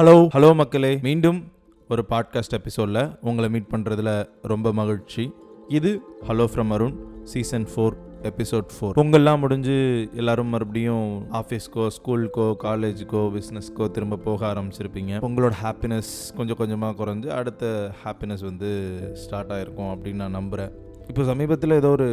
[0.00, 0.98] Hello hello மக்களே.
[1.02, 1.38] மீண்டும்
[1.88, 4.10] ஒரு பாட்காஸ்ட் எபிசோடில் உங்களை மீட் பண்ணுறதுல
[4.42, 5.30] ரொம்ப மகிழ்ச்சி.
[5.68, 5.90] இது
[6.28, 13.90] hello from Arun season four episode four பொங்கல்லாம் முடிஞ்சு எல்லாரும் மறுபடியும் ஆஃபீஸ்க்கோ ஸ்கூலுக்கோ காலேஜுக்கோ பிஸ்னஸ்க்கோ
[13.90, 15.12] திரும்ப போக ஆரம்பிச்சிருப்பீங்க.
[15.28, 18.70] உங்களோட ஹாப்பினஸ் கொஞ்சம் கொஞ்சமாக குறைஞ்சு அடுத்த ஹாப்பினஸ் வந்து
[19.12, 20.72] ஸ்டார்ட் ஆகிருக்கும் அப்படின்னு நான் நம்புகிறேன்
[21.08, 22.10] இப்போ சமீபத்தில் ஏதோ ஒரு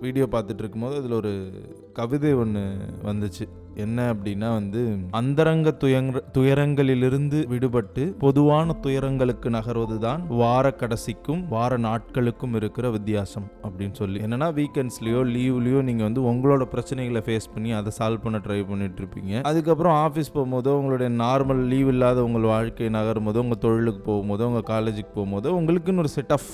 [0.00, 1.52] வீடியோ பார்த்துட்டு இருக்கும்போது அதில் ஒரு
[1.92, 2.62] கவிதை ஒன்று
[3.04, 3.44] வந்துச்சு.
[3.76, 12.90] என்ன அப்படின்னா வந்து அந்தரங்க துயங்க துயரங்களிலிருந்து விடுபட்டு பொதுவான துயரங்களுக்கு நகர்வதுதான் வார கடைசிக்கும் வார நாட்களுக்கும் இருக்கிற
[12.90, 14.20] வித்தியாசம் அப்படின்னு சொல்லி.
[14.20, 19.40] என்னன்னா வீக்கெண்ட்ஸ்லயோ லீவ்லயோ நீங்க வந்து உங்களோட பிரச்சனைகளை ஃபேஸ் பண்ணி அதை சால்வ் பண்ண ட்ரை பண்ணிட்டு இருப்பீங்க
[19.42, 24.68] அதுக்கப்புறம் ஆஃபீஸ் போகும்போதோ உங்களுடைய நார்மல் லீவ் இல்லாத உங்கள் வாழ்க்கை நகரும் போதோ உங்கள் தொழிலுக்கு போகும்போதோ உங்கள்
[24.68, 26.50] காலேஜுக்கு போகும்போதோ உங்களுக்குன்னு ஒரு செட் ஆஃப்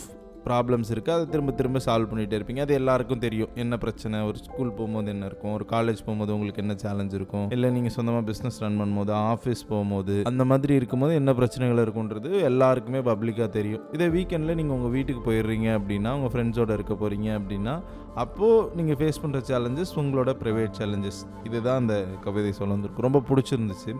[0.48, 2.62] ப்ராப்ளம்ஸ் இருக்குது அதை திரும்ப திரும்ப சால்வ் பண்ணிகிட்டே இருப்பீங்க.
[2.66, 3.50] அது எல்லாருக்கும் தெரியும்.
[3.64, 4.20] என்ன பிரச்சனை?
[4.30, 5.52] ஒரு ஸ்கூல் போகும்போது என்ன இருக்கும்?
[5.58, 7.46] ஒரு காலேஜ் போகும்போது உங்களுக்கு என்ன சேலஞ்ச் இருக்கும்?
[7.56, 13.02] இல்லை நீங்கள் சொந்தமாக பிஸ்னஸ் ரன் பண்ணும்போது ஆஃபீஸ் போகும்போது அந்த மாதிரி இருக்கும்போது என்ன பிரச்சனைகள் இருக்குன்றது எல்லாருக்குமே
[13.10, 13.82] பப்ளிக்காக தெரியும்.
[13.96, 17.76] இதே வீக்கெண்டில் நீங்கள் உங்கள் வீட்டுக்கு போயிடுறீங்க அப்படின்னா உங்கள் ஃப்ரெண்ட்ஸோட இருக்க போகிறீங்க அப்படின்னா
[18.24, 23.06] அப்போது நீங்கள் ஃபேஸ் பண்ணுற சேலஞ்சஸ் உங்களோட ப்ரைவேட் சேலஞ்சஸ் இதுதான் அந்த கவிதை சொல்ல வந்திருக்கு.
[23.06, 23.92] ரொம்ப பிடிச்சிருந்துச்சு.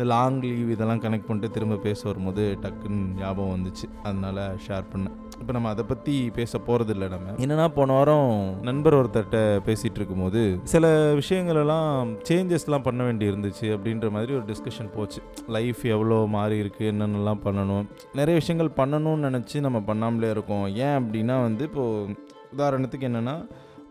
[0.00, 3.86] இந்த லாங் லீவ் இதெல்லாம் கனெக்ட் பண்ணிட்டு திரும்ப பேச வரும்போது டக்குன்னு ஞாபகம் வந்துச்சு.
[4.02, 5.16] அதனால ஷேர் பண்ணேன்.
[5.40, 7.34] இப்போ நம்ம அதை பற்றி பேச போகிறது இல்லை நம்ம.
[7.44, 10.42] என்னென்னா போன வாரம் நண்பர் ஒருத்தர்கிட்ட பேசிகிட்டு இருக்கும்போது
[10.72, 10.86] சில
[11.20, 15.22] விஷயங்களெல்லாம் சேஞ்சஸ்லாம் பண்ண வேண்டி இருந்துச்சு அப்படின்ற மாதிரி ஒரு டிஸ்கஷன் போச்சு.
[15.56, 17.86] லைஃப் எவ்வளோ மாறி இருக்குது என்னென்னலாம் பண்ணணும்
[18.20, 20.66] நிறைய விஷயங்கள் பண்ணணும்னு நினச்சி நம்ம பண்ணாமலே இருக்கோம்.
[20.86, 22.16] ஏன் அப்படின்னா வந்து இப்போது
[22.56, 23.36] உதாரணத்துக்கு என்னென்னா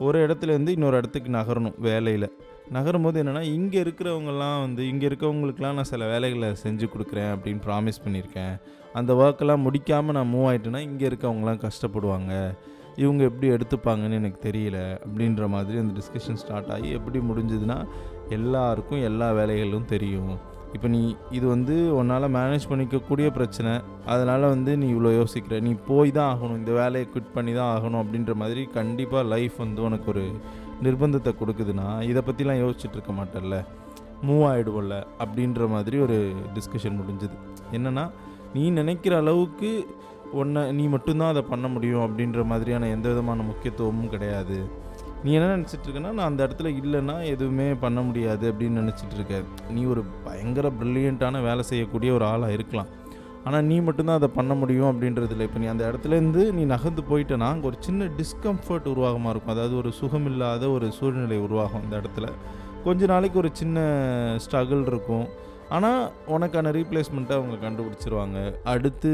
[0.08, 2.28] ஒரு இடத்துலேருந்து இன்னொரு இடத்துக்கு நகரணும் வேலையில்.
[2.76, 8.04] நகரும் போது என்னென்னா இங்கே இருக்கிறவங்கலாம் வந்து இங்கே இருக்கிறவங்களுக்குலாம் நான் சில வேலைகளை செஞ்சு கொடுக்குறேன் அப்படின்னு ப்ராமிஸ்
[8.04, 8.54] பண்ணியிருக்கேன்.
[9.00, 12.34] அந்த ஒர்க்கெல்லாம் முடிக்காமல் நான் மூவ் ஆகிட்டேன்னா இங்கே இருக்கவங்களாம் கஷ்டப்படுவாங்க.
[13.04, 17.80] இவங்க எப்படி எடுத்துப்பாங்கன்னு எனக்கு தெரியல அப்படின்ற மாதிரி அந்த டிஸ்கஷன் ஸ்டார்ட் ஆகி எப்படி முடிஞ்சதுன்னா
[18.38, 20.34] எல்லாருக்கும் எல்லா வேலைகளும் தெரியும்.
[20.76, 21.02] இப்போ நீ
[21.38, 23.72] இது வந்து உன்னால் மேனேஜ் பண்ணிக்கக்கூடிய பிரச்சனை.
[24.14, 25.56] அதனால் வந்து நீ இவ்வளோ யோசிக்கிற.
[25.68, 26.60] நீ போய் தான் ஆகணும்.
[26.62, 30.26] இந்த வேலையை குவிட் பண்ணி தான் ஆகணும் அப்படின்ற மாதிரி கண்டிப்பாக லைஃப் வந்து உனக்கு ஒரு
[30.84, 33.66] நிர்பந்தத்தை கொடுக்குதுன்னா இதை பற்றிலாம் யோசிச்சுட்டு இருக்க மாட்டேல்ல.
[34.28, 37.36] மூவ் ஆகிடுவோம்ல அப்படின்ற மாதிரி ஒரு டிஸ்கஷன் முடிஞ்சுது.
[37.72, 38.12] என்னென்னா
[38.54, 39.88] நீ நினைக்கிற அளவுக்கு
[40.34, 44.88] ஒன்றை நீ மட்டும்தான் அதை பண்ண முடியும் அப்படின்ற மாதிரியான எந்த விதமான முக்கியத்துவமும் கிடையாது.
[45.24, 49.44] நீ என்ன நினச்சிட்டுருக்கன்னா நான் அந்த இடத்துல இல்லைன்னா எதுவுமே பண்ண முடியாது அப்படின்னு நினச்சிட்ருக்க.
[49.70, 52.86] நீ ஒரு பயங்கர ப்ரில்லியண்ட்டான வேலை செய்யக்கூடிய ஒரு ஆளாக இருக்கலாம்.
[53.46, 57.68] ஆனால் நீ மட்டும்தான் அதை பண்ண முடியும் அப்படின்றதுல இப்போ நீ அந்த இடத்துலேருந்து நீ நகர்ந்து போயிட்டேன்னா அங்கே
[57.68, 59.54] ஒரு சின்ன டிஸ்கம்ஃபர்ட் உருவாகமாக இருக்கும்.
[59.56, 62.28] அதாவது ஒரு சுகமில்லாத ஒரு சூழ்நிலை உருவாகும் அந்த இடத்துல.
[62.84, 63.80] கொஞ்ச நாளைக்கு ஒரு சின்ன
[64.46, 65.26] ஸ்ட்ரகிள் இருக்கும்.
[65.76, 66.04] ஆனால்
[66.36, 68.38] உனக்கான ரீப்ளேஸ்மெண்ட்டை அவங்க கண்டுபிடிச்சிருவாங்க.
[68.74, 69.12] அடுத்து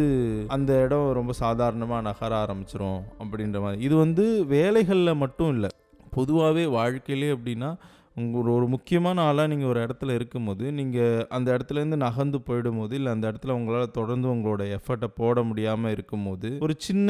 [0.56, 3.82] அந்த இடம் ரொம்ப சாதாரணமாக நகர ஆரம்பிச்சிரும் அப்படின்ற மாதிரி.
[3.82, 4.26] இது வந்து
[4.56, 5.70] வேலைகளில் மட்டும் இல்லை.
[6.18, 7.72] பொதுவாகவே வாழ்க்கையிலே அப்படின்னா
[8.18, 13.32] உங்கள் ஒரு முக்கியமான ஆளாக நீங்கள் ஒரு இடத்துல இருக்கும்போது நீங்கள் அந்த இடத்துலேருந்து நகர்ந்து போயிடும்போது இல்லை அந்த
[13.32, 17.10] இடத்துல உங்களால் தொடர்ந்து உங்களோட எஃபர்ட்டை போட முடியாமல் இருக்கும்போது ஒரு சின்ன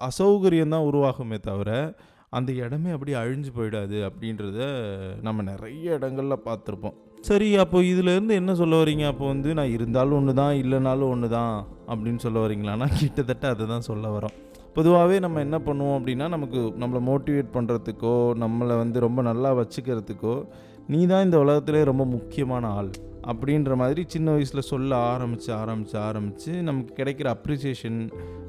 [0.00, 1.70] அசௌகரியம் தான் உருவாகுமே தவிர
[2.30, 4.58] அந்த இடமே அப்படியே அழிஞ்சு போயிடாது அப்படின்றத
[5.20, 6.94] நம்ம நிறைய இடங்களில் பார்த்துருப்போம்.
[7.20, 11.52] சரி அப்போ இதுலேருந்து என்ன சொல்ல வரீங்க அப்போ வந்து நான் இருந்தாலும் ஒன்று தான் இல்லைனாலும் ஒன்று தான்
[11.86, 14.34] அப்படின்னு சொல்ல வரீங்களான்னா கிட்டத்தட்ட அதை தான் சொல்ல வரோம்
[14.74, 20.36] பொதுவாகவே நம்ம என்ன பண்ணுவோம் அப்படின்னா நமக்கு நம்மளை மோட்டிவேட் பண்ணுறதுக்கோ நம்மளை வந்து ரொம்ப நல்லா வச்சுக்கிறதுக்கோ
[20.86, 22.88] நீ தான் இந்த உலகத்துலேயே ரொம்ப முக்கியமான ஆள்
[23.26, 28.00] அப்படின்ற மாதிரி சின்ன வயசில் சொல்ல ஆரம்பித்து ஆரம்பித்து ஆரம்பித்து நமக்கு கிடைக்கிற அப்ரிசியேஷன்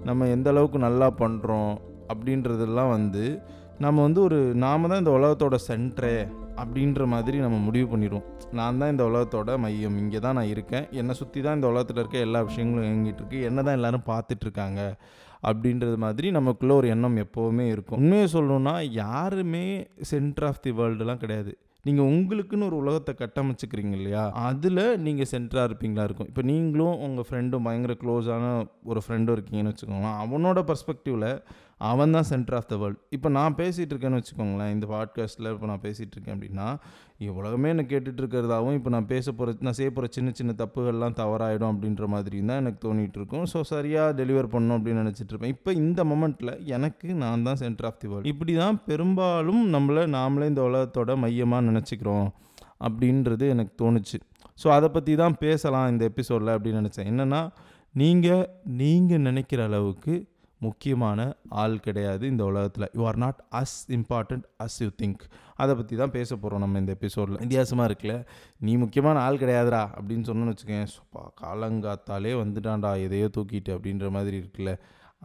[0.03, 1.73] நம்ம எந்த அளவுக்கு நல்லா பண்ணுறோம்
[2.13, 3.25] அப்படின்றதெல்லாம் வந்து
[3.79, 6.15] நம்ம வந்து ஒரு நாம தான் இந்த உலகத்தோட சென்ட்ரே
[6.61, 8.27] அப்படின்ற மாதிரி நம்ம முடிவு பண்ணிடுவோம்.
[8.59, 9.97] நான் தான் இந்த உலகத்தோட மையம்.
[10.03, 10.87] இங்கே தான் நான் இருக்கேன்.
[11.01, 13.41] என்னை சுற்றி தான் இந்த உலகத்தில் இருக்க எல்லா விஷயங்களும் இயங்கிட்டு இருக்கு.
[13.49, 14.81] என்ன தான் எல்லோரும் பார்த்துட்ருக்காங்க
[15.49, 17.99] அப்படின்றது மாதிரி நமக்குள்ளே ஒரு எண்ணம் எப்போவுமே இருக்கும்.
[18.01, 19.65] உண்மையை சொல்லணும்னா யாருமே
[20.11, 21.53] சென்டர் ஆஃப் தி வேர்ல்டுலாம் கிடையாது.
[21.87, 24.21] நீங்கள் உங்களுக்குன்னு ஒரு உலகத்தை கட்டமைச்சுக்கிறீங்க இல்லையா?
[24.49, 26.29] அதில் நீங்கள் சென்டராக இருப்பீங்களா இருக்கும்.
[26.31, 28.51] இப்போ நீங்களும் உங்கள் ஃப்ரெண்டும் பயங்கர க்ளோஸான
[28.91, 30.17] ஒரு ஃப்ரெண்டும் இருக்கீங்கன்னு வச்சுக்கோங்களேன்.
[30.23, 31.27] அவனோட பர்ஸ்பெக்டிவில்
[31.89, 35.81] அவன் தான் சென்டர் ஆஃப் த வேர்ல்டு இப்போ நான் பேசிகிட்டு இருக்கேன்னு வச்சுக்கோங்களேன் இந்த பாட்காஸ்ட்டில் இப்போ நான்
[35.81, 36.67] பேசிகிட்டு இருக்கேன் அப்படின்னா
[37.33, 41.71] உலகமே என்ன கேட்டுட்டு இருக்கிறதாவும் இப்போ நான் பேச போகிற நான் செய்ய போகிற சின்ன சின்ன தப்புகள்லாம் தவறாயிடும்
[41.73, 46.03] அப்படின்ற மாதிரி தான் எனக்கு தோணிகிட்டு இருக்கும் ஸோ சரியாக டெலிவர் பண்ணணும் அப்படின்னு நினச்சிட்டு இருப்பேன் இப்போ இந்த
[46.03, 51.15] மொமெண்ட்டில் எனக்கு நான் தான் சென்டர் ஆஃப் தி வேர்ல்டு இப்படி தான் பெரும்பாலும் நம்மளை நாமளே இந்த உலகத்தோட
[51.17, 52.27] மையமாக நினச்சிக்கிறோம்
[52.79, 54.17] அப்படின்றது எனக்கு தோணுச்சு.
[54.63, 57.09] ஸோ அதை பற்றி தான் பேசலாம் இந்த எபிசோடில் அப்படின்னு நினச்சேன்.
[57.11, 57.49] என்னென்னா
[57.91, 60.13] நீங்கள் நீங்கள் நினைக்கிற அளவுக்கு
[60.65, 61.19] முக்கியமான
[61.63, 62.87] ஆள் கிடையாது இந்த உலகத்தில்.
[62.97, 65.23] You are not as important as you think
[65.63, 68.17] அதை பற்றி தான் பேச போகிறோம் நம்ம இந்த எபிசோடில் வித்தியாசமாக இருக்குல்ல.
[68.65, 70.89] நீ முக்கியமான ஆள் கிடையாதுடா அப்படின்னு சொன்னோன்னு வச்சுக்கேன்
[71.43, 74.73] காலங்காத்தாலே வந்துட்டான்டா எதையோ தூக்கிட்டு அப்படின்ற மாதிரி இருக்குல்ல.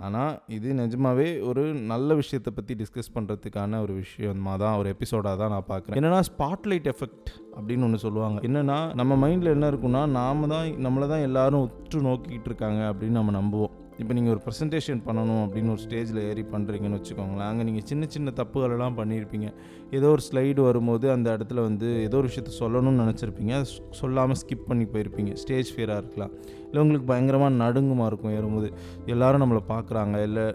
[0.06, 1.62] ஆனால் இது நிஜமாவே ஒரு
[1.92, 5.98] நல்ல விஷயத்தை பற்றி டிஸ்கஸ் பண்ணுறதுக்கான ஒரு விஷயமாக தான் ஒரு எபிசோடாக தான் நான் பார்க்குறேன்.
[6.00, 8.38] என்னென்னா ஸ்பாட்லைட் எஃபெக்ட் அப்படின்னு ஒன்று சொல்லுவாங்க.
[8.48, 13.34] என்னென்னா நம்ம மைண்டில் என்ன இருக்குன்னா நாம தான் நம்மளை தான் எல்லோரும் உற்று நோக்கிக்கிட்டு இருக்காங்க அப்படின்னு நம்ம
[13.40, 13.74] நம்புவோம்.
[13.98, 17.48] இப்போ நீங்கள் ஒரு ப்ரெசன்டேஷன் பண்ணணும் அப்படின்னு ஒரு ஸ்டேஜில் ஏறி பண்ணுறீங்கன்னு வச்சுக்கோங்களேன்.
[17.50, 19.48] அங்கே நீங்கள் சின்ன சின்ன தப்புகளெல்லாம் பண்ணியிருப்பீங்க.
[19.90, 23.52] ஏதோ ஒரு ஸ்லைடு வரும்போது அந்த இடத்துல வந்து ஏதோ ஒரு விஷயத்த சொல்லணும்னு நினச்சிருப்பீங்க.
[23.58, 25.34] அதை சொல்லாமல் ஸ்கிப் பண்ணி போயிருப்பீங்க.
[25.34, 26.32] ஸ்டேஜ் ஃபியராக இருக்கலாம்.
[26.64, 28.70] இல்லை உங்களுக்கு பயங்கரமாக நடுங்குமா இருக்கும் ஏறும்போது.
[29.06, 30.22] எல்லோரும் நம்மளை பார்க்குறாங்க.
[30.22, 30.46] இல்லை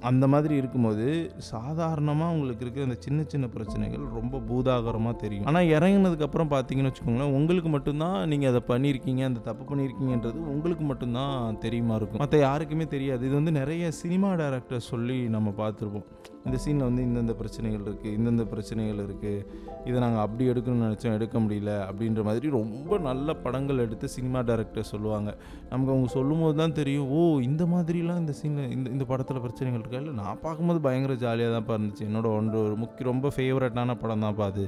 [0.00, 1.06] அந்த மாதிரி இருக்கும்போது
[1.36, 5.46] சாதாரணமாக உங்களுக்கு இருக்கிற அந்த சின்ன சின்ன பிரச்சனைகள் ரொம்ப பூதாகரமாக தெரியும்.
[5.50, 11.94] ஆனால் இறங்கினதுக்கப்புறம் பார்த்தீங்கன்னு வச்சுக்கோங்களேன் உங்களுக்கு மட்டும்தான் நீங்கள் அதை பண்ணியிருக்கீங்க அந்த தப்பு பண்ணியிருக்கீங்கன்றது உங்களுக்கு மட்டும்தான் தெரியுமா
[11.94, 12.18] இருக்கும்.
[12.18, 13.26] மற்ற யாருக்குமே தெரியாது.
[13.26, 16.08] இது வந்து நிறைய சினிமா டேரக்டர் சொல்லி நம்ம பார்த்துருப்போம்.
[16.46, 19.44] இந்த சீனில் வந்து இந்தந்த பிரச்சனைகள் இருக்குது இந்தந்த பிரச்சனைகள் இருக்குது
[19.88, 24.90] இதை நாங்கள் அப்படி எடுக்கணும்னு நினச்சோம் எடுக்க முடியல அப்படின்ற மாதிரி ரொம்ப நல்ல படங்கள் எடுத்து சினிமா டைரக்டர்
[24.92, 25.30] சொல்லுவாங்க.
[25.70, 30.00] நமக்கு அவங்க சொல்லும்போது தான் தெரியும் ஓ இந்த மாதிரிலாம் இந்த சீனில் இந்த இந்த படத்தில் பிரச்சனைகள் இருக்கா?
[30.02, 32.08] இல்லை நான் பார்க்கும்போது பயங்கர ஜாலியாக தான் இருந்துச்சு.
[32.10, 34.66] என்னோட ஒன்று ஒரு முக்கிய ரொம்ப ஃபேவரட்டான படம் தான் அது.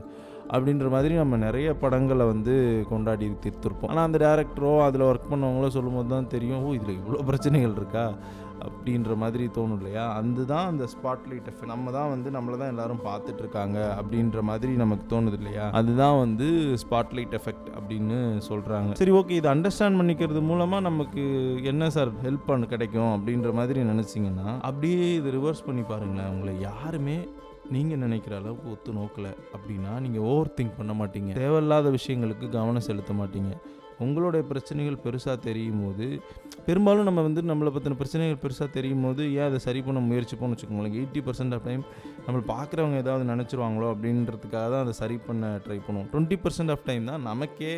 [0.54, 2.54] அப்படின்ற மாதிரி நம்ம நிறைய படங்களை வந்து
[2.90, 3.90] கொண்டாடி தீர்த்திருப்போம்.
[3.92, 8.06] ஆனால் அந்த டேரக்டரோ அதில் ஒர்க் பண்ணவங்களோ சொல்லும்போது தான் தெரியும் ஓ இதில் இவ்வளோ பிரச்சனைகள் இருக்கா?
[8.66, 10.04] அப்படின்ற மாதிரி தோணும் இல்லையா?
[10.20, 15.06] அதுதான் அந்த ஸ்பாட்லைட் எஃபெக்ட் நம்ம தான் வந்து நம்மளை தான் எல்லாரும் பார்த்துட்டு இருக்காங்க அப்படின்ற மாதிரி நமக்கு
[15.14, 15.66] தோணுது இல்லையா?
[15.80, 16.48] அதுதான் வந்து
[16.82, 18.18] ஸ்பாட்லைட் எஃபெக்ட் அப்படின்னு
[18.50, 21.24] சொல்கிறாங்க சரி ஓகே இதை அண்டர்ஸ்டாண்ட் பண்ணிக்கிறது மூலமாக நமக்கு
[21.72, 26.32] என்ன சார் ஹெல்ப் பண்ண கிடைக்கும் அப்படின்ற மாதிரி நினச்சிங்கன்னா அப்படியே இது ரிவர்ஸ் பண்ணி பாருங்களேன்.
[26.34, 27.18] உங்களை யாருமே
[27.74, 31.32] நீங்கள் நினைக்கிற அளவுக்கு ஒத்து நோக்கலை அப்படின்னா நீங்கள் ஓவர் திங்க் பண்ண மாட்டீங்க.
[31.42, 33.52] தேவையில்லாத விஷயங்களுக்கு கவனம் செலுத்த மாட்டீங்க.
[34.04, 36.06] உங்களுடைய பிரச்சனைகள் பெருசாக தெரியும் போது
[36.66, 40.96] பெரும்பாலும் நம்ம வந்து நம்மளை பற்றின பிரச்சனைகள் பெருசாக தெரியும் போது ஏன் அதை சரி பண்ண முயற்சிப்போம்னு வச்சுக்கோங்களேன்.
[41.00, 41.84] எயிட்டி பர்சன்ட் ஆஃப் டைம்
[42.26, 46.08] நம்மளை பார்க்குறவங்க ஏதாவது நினச்சிருவாங்களோ அப்படின்றதுக்காக தான் அதை சரி பண்ண ட்ரை பண்ணுவோம்.
[46.12, 47.74] டுவெண்ட்டி பர்சன்ட் ஆஃப் டைம் தான் நமக்கே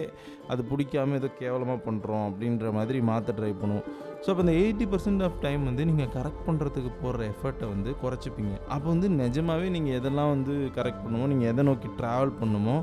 [0.54, 3.88] அது பிடிக்காம ஏதோ கேவலமாக பண்ணுறோம் அப்படின்ற மாதிரி மாற்ற ட்ரை பண்ணுவோம்.
[4.24, 8.54] ஸோ அப்போ இந்த எயிட்டி பர்சன்ட் ஆஃப் டைம் வந்து நீங்கள் கரெக்ட் பண்ணுறதுக்கு போடுற எஃபர்ட்டை வந்து குறைச்சிப்பீங்க.
[8.74, 12.76] அப்போ வந்து நிஜமாகவே நீங்கள் எதெல்லாம் வந்து கரெக்ட் பண்ணுமோ நீங்கள் எதை நோக்கி ட்ராவல் பண்ணுமோ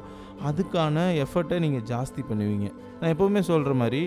[0.50, 2.68] அதுக்கான எஃபர்ட்டை நீங்கள் ஜாஸ்தி பண்ணுவீங்க.
[3.00, 4.02] நான் எப்போவுமே சொல்கிற மாதிரி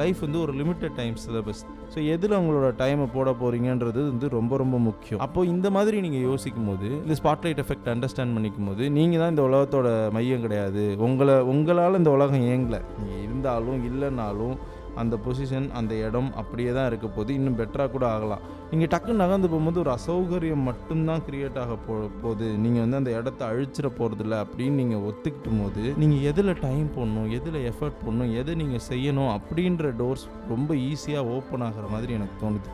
[0.00, 4.76] லைஃப் வந்து ஒரு லிமிட்டட் டைம் சிலபஸ் ஸோ எதில் உங்களோட டைமை போட போகிறீங்கன்றது வந்து ரொம்ப ரொம்ப
[4.88, 5.20] முக்கியம்.
[5.26, 9.44] அப்போது இந்த மாதிரி நீங்கள் யோசிக்கும் போது இந்த ஸ்பாட்லைட் எஃபெக்ட் அண்டர்ஸ்டாண்ட் பண்ணிக்கும் போது நீங்கள் தான் இந்த
[9.50, 10.84] உலகத்தோட மையம் கிடையாது.
[11.08, 12.82] உங்களை உங்களால் இந்த உலகம் இயங்கலை.
[12.98, 14.56] நீங்கள் இருந்தாலும் இல்லைனாலும்
[15.02, 18.42] அந்த பொசிஷன் அந்த இடம் அப்படியே தான் இருக்க போது இன்னும் பெட்டராக கூட ஆகலாம்.
[18.70, 22.48] நீங்கள் டக்குன்னு நகர்ந்து போகும்போது ஒரு அசௌகரியம் மட்டும்தான் க்ரியேட் ஆக போ போகுது.
[22.64, 27.60] நீங்கள் வந்து அந்த இடத்த அழிச்சிட போகிறதில்ல அப்படின்னு நீங்கள் ஒத்துக்கிட்டும் போது நீங்கள் எதில் டைம் போடணும் எதில்
[27.70, 32.68] எஃபர்ட் போடணும் எதை நீங்கள் செய்யணும் அப்படின்ற டோர்ஸ் ரொம்ப ஈஸியாக ஓப்பன் ஆகிற மாதிரி எனக்கு தோணுது.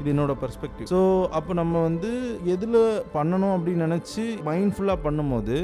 [0.00, 0.98] இது என்னோட பெர்ஸ்பெக்டிவ் ஸோ
[1.36, 2.10] அப்போ நம்ம வந்து
[2.54, 2.80] எதில்
[3.14, 5.58] பண்ணணும் அப்படின்னு நினச்சி மைண்ட்ஃபுல்லாக பண்ணும்போது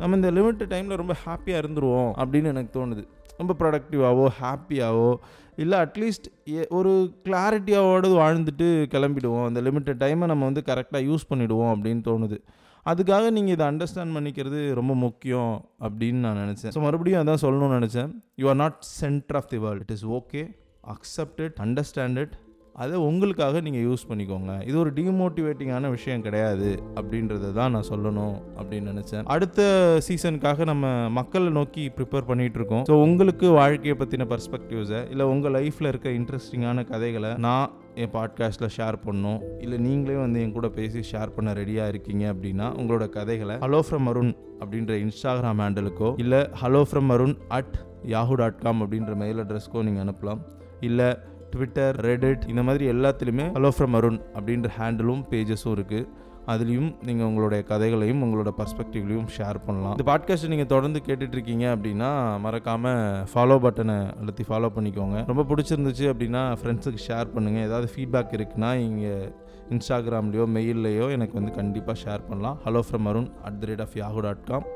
[0.00, 3.02] நம்ம இந்த லிமிட் டைமில் ரொம்ப ஹாப்பியாக இருந்துருவோம் அப்படின்னு எனக்கு தோணுது.
[3.40, 5.12] ரொம்ப ப்ரொடக்டிவாகவோ ஹாப்பியாகவோ
[5.62, 6.28] இல்லை அட்லீஸ்ட்
[6.78, 6.92] ஒரு
[7.26, 9.46] கிளாரிட்டியாவோடு வாழ்ந்துட்டு கிளம்பிடுவோம்.
[9.48, 12.38] அந்த லிமிட்டட் டைமை நம்ம வந்து கரெக்டாக யூஸ் பண்ணிவிடுவோம் அப்படின்னு தோணுது.
[12.90, 15.54] அதுக்காக நீங்கள் இதை அண்டர்ஸ்டாண்ட் பண்ணிக்கிறது ரொம்ப முக்கியம்
[15.86, 16.72] அப்படின்னு நான் நினச்சேன்.
[16.74, 18.12] ஸோ மறுபடியும் அதான் சொல்லணும்னு நினச்சேன்.
[18.42, 20.42] You are not centre of the world it is okay
[20.94, 22.36] accept it understand it
[22.82, 24.52] அதை உங்களுக்காக நீங்கள் யூஸ் பண்ணிக்கோங்க.
[24.68, 26.68] இது ஒரு டிமோட்டிவேட்டிங்கான விஷயம் கிடையாது.
[26.98, 29.24] அப்படின்றத தான் நான் சொல்லணும் அப்படின்னு நினச்சேன்.
[29.34, 29.60] அடுத்த
[30.06, 30.86] சீசனுக்காக நம்ம
[31.18, 32.84] மக்களை நோக்கி ப்ரிப்பேர் பண்ணிகிட்டு இருக்கோம்.
[32.90, 37.72] ஸோ உங்களுக்கு வாழ்க்கையை பற்றின பர்ஸ்பெக்டிவ்ஸை இல்லை உங்கள் லைஃப்பில் இருக்க இன்ட்ரெஸ்டிங்கான கதைகளை நான்
[38.02, 42.68] என் பாட்காஸ்ட்டில் ஷேர் பண்ணும் இல்லை நீங்களே வந்து என் கூட பேசி ஷேர் பண்ண ரெடியாக இருக்கீங்க அப்படின்னா
[42.80, 47.74] உங்களோட கதைகளை ஹலோ ஃப்ரம் அருண் அப்படின்ற இன்ஸ்டாகிராம் ஹேண்டலுக்கோ இல்லை hello from Arun at
[48.14, 50.42] Yahoo dot com அப்படின்ற மெயில் அட்ரஸ்க்கோ நீங்கள் அனுப்பலாம்.
[50.88, 51.08] இல்லை
[51.52, 56.08] ட்விட்டர் ரெடிட் இந்த மாதிரி எல்லாத்துலேயுமே ஹலோ ஃப்ரம் அருண் அப்படின்ற ஹேண்டிலும் பேஜஸும் இருக்குது
[56.52, 59.94] அதுலேயும் நீங்கள் உங்களுடைய கதைகளையும் உங்களோட பர்ஸ்பெக்டிவ்லையும் ஷேர் பண்ணலாம்.
[59.96, 62.10] இந்த பாட்காஸ்ட்டை நீங்கள் தொடர்ந்து கேட்டுட்ருக்கீங்க அப்படின்னா
[62.44, 65.18] மறக்காமல் ஃபாலோ பட்டனை அழுத்தி ஃபாலோ பண்ணிக்கோங்க.
[65.30, 69.14] ரொம்ப பிடிச்சிருந்துச்சு அப்படின்னா ஃப்ரெண்ட்ஸுக்கு ஷேர் பண்ணுங்கள் ஏதாவது ஃபீட்பேக் இருக்குன்னா இங்கே
[69.76, 72.58] இன்ஸ்டாகிராம்லேயோ மெயில்லையோ எனக்கு வந்து கண்டிப்பாக ஷேர் பண்ணலாம்.
[72.66, 74.68] Hello from Arun at the rate of Yahoo dot com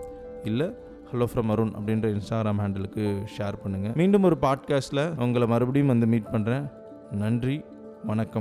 [0.44, 0.68] இல்லை
[1.12, 3.02] ஹலோ ஃப்ரம் அருண் அப்படின்ற இன்ஸ்டாகிராம் ஹேண்டிலுக்கு
[3.38, 6.72] ஷேர் பண்ணுங்கள் மீண்டும் ஒரு பாட்காஸ்ட்டில் உங்களை மறுபடியும் வந்து மீட் பண்ணுறேன்
[7.10, 7.64] நன்றி
[8.06, 8.40] வணக்கம்.